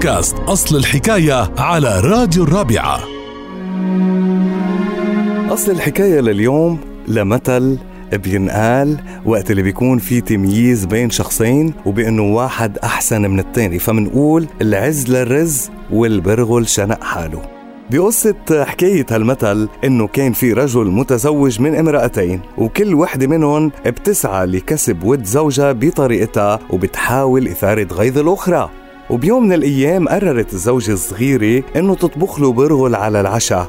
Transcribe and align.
بودكاست 0.00 0.36
أصل 0.36 0.76
الحكاية 0.76 1.50
على 1.58 2.00
راديو 2.00 2.44
الرابعة. 2.44 3.00
أصل 5.52 5.72
الحكاية 5.72 6.20
لليوم 6.20 6.78
لمثل 7.08 7.78
بينقال 8.12 8.96
وقت 9.24 9.50
اللي 9.50 9.62
بيكون 9.62 9.98
في 9.98 10.20
تمييز 10.20 10.84
بين 10.84 11.10
شخصين 11.10 11.74
وبأنه 11.86 12.22
واحد 12.22 12.78
أحسن 12.78 13.30
من 13.30 13.40
التاني. 13.40 13.78
فمنقول 13.78 14.46
العز 14.60 15.10
للرز 15.10 15.70
والبرغل 15.90 16.68
شنق 16.68 17.04
حاله. 17.04 17.42
بقصة 17.90 18.64
حكاية 18.64 19.06
هالمثل 19.10 19.68
إنه 19.84 20.06
كان 20.06 20.32
في 20.32 20.52
رجل 20.52 20.86
متزوج 20.86 21.60
من 21.60 21.74
امرأتين 21.74 22.40
وكل 22.58 22.94
وحدة 22.94 23.26
منهم 23.26 23.72
بتسعى 23.86 24.46
لكسب 24.46 25.04
ود 25.04 25.24
زوجها 25.24 25.72
بطريقتها 25.72 26.58
وبتحاول 26.70 27.48
إثارة 27.48 27.86
غيظ 27.92 28.18
الأخرى. 28.18 28.70
وبيوم 29.10 29.46
من 29.46 29.52
الأيام 29.52 30.08
قررت 30.08 30.52
الزوجة 30.52 30.92
الصغيرة 30.92 31.62
إنه 31.76 31.94
تطبخ 31.94 32.40
له 32.40 32.52
برغل 32.52 32.94
على 32.94 33.20
العشاء 33.20 33.66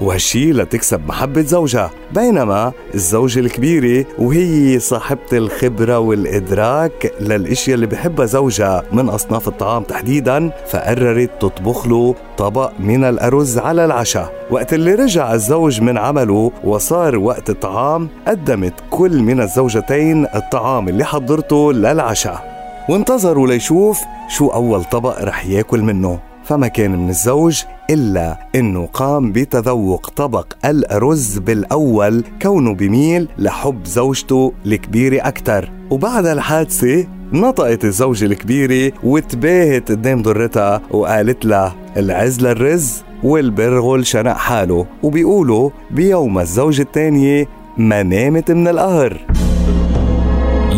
وهالشي 0.00 0.52
لتكسب 0.52 1.00
محبة 1.08 1.42
زوجها. 1.42 1.90
بينما 2.14 2.72
الزوجة 2.94 3.40
الكبيرة 3.40 4.06
وهي 4.18 4.78
صاحبة 4.78 5.20
الخبرة 5.32 5.98
والإدراك 5.98 7.12
للأشياء 7.20 7.74
اللي 7.74 7.86
بحبها 7.86 8.26
زوجها 8.26 8.82
من 8.92 9.08
أصناف 9.08 9.48
الطعام 9.48 9.82
تحديدا 9.82 10.50
فقررت 10.68 11.30
تطبخ 11.40 11.86
له 11.86 12.14
طبق 12.38 12.72
من 12.80 13.04
الأرز 13.04 13.58
على 13.58 13.84
العشاء. 13.84 14.46
وقت 14.50 14.74
اللي 14.74 14.94
رجع 14.94 15.34
الزوج 15.34 15.80
من 15.80 15.98
عمله 15.98 16.52
وصار 16.64 17.16
وقت 17.16 17.50
الطعام 17.50 18.08
قدمت 18.28 18.74
كل 18.90 19.22
من 19.22 19.40
الزوجتين 19.40 20.26
الطعام 20.34 20.88
اللي 20.88 21.04
حضرته 21.04 21.72
للعشاء. 21.72 22.51
وانتظروا 22.88 23.46
ليشوف 23.46 24.00
شو 24.28 24.48
أول 24.48 24.84
طبق 24.84 25.22
رح 25.22 25.46
ياكل 25.46 25.82
منه. 25.82 26.18
فما 26.44 26.68
كان 26.68 26.90
من 26.90 27.08
الزوج 27.08 27.62
إلا 27.90 28.48
أنه 28.54 28.86
قام 28.86 29.32
بتذوق 29.32 30.10
طبق 30.10 30.46
الأرز 30.64 31.38
بالأول 31.38 32.24
كونه 32.42 32.74
بميل 32.74 33.28
لحب 33.38 33.84
زوجته 33.84 34.52
الكبيرة 34.66 35.28
أكثر 35.28 35.70
وبعد 35.90 36.26
الحادثة 36.26 37.06
نطقت 37.32 37.84
الزوجة 37.84 38.24
الكبيرة 38.24 38.92
وتباهت 39.04 39.90
قدام 39.90 40.22
ضرتها 40.22 40.80
وقالت 40.90 41.44
لها 41.44 41.74
العز 41.96 42.40
للرز 42.40 43.02
والبرغل 43.22 44.06
شنق 44.06 44.36
حاله. 44.36 44.86
وبيقولوا 45.02 45.70
بيوم 45.90 46.38
الزوجة 46.38 46.82
الثانية 46.82 47.48
ما 47.76 48.02
نامت 48.02 48.50
من 48.50 48.68
القهر. 48.68 49.26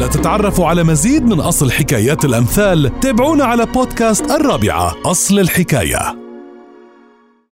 لتتعرفوا 0.04 0.66
على 0.66 0.84
مزيد 0.84 1.24
من 1.24 1.40
أصل 1.40 1.72
حكايات 1.72 2.24
الأمثال 2.24 3.00
تابعونا 3.00 3.44
على 3.44 3.66
بودكاست 3.66 4.30
الرابعة 4.30 4.96
أصل 5.06 5.38
الحكاية. 5.38 6.23